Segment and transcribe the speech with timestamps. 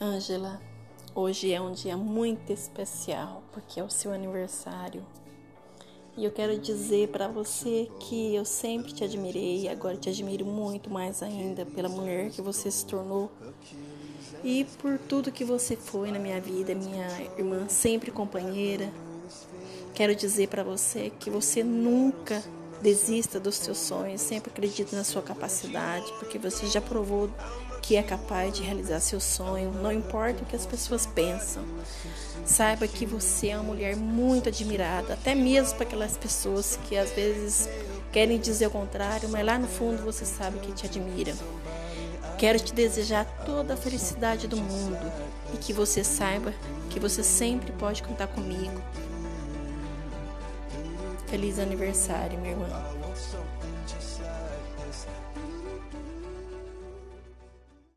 [0.00, 0.62] Ângela,
[1.12, 5.04] hoje é um dia muito especial porque é o seu aniversário.
[6.16, 10.46] E eu quero dizer para você que eu sempre te admirei e agora te admiro
[10.46, 13.28] muito mais ainda pela mulher que você se tornou
[14.44, 18.92] e por tudo que você foi na minha vida, minha irmã sempre companheira.
[19.94, 22.40] Quero dizer para você que você nunca
[22.82, 27.30] desista dos seus sonhos, sempre acredite na sua capacidade, porque você já provou
[27.82, 31.64] que é capaz de realizar seu sonho, não importa o que as pessoas pensam.
[32.44, 37.10] Saiba que você é uma mulher muito admirada, até mesmo para aquelas pessoas que às
[37.12, 37.68] vezes
[38.12, 41.34] querem dizer o contrário, mas lá no fundo você sabe que te admiram.
[42.38, 45.12] Quero te desejar toda a felicidade do mundo
[45.52, 46.54] e que você saiba
[46.90, 48.80] que você sempre pode contar comigo.
[51.28, 52.66] Feliz aniversário, minha irmã.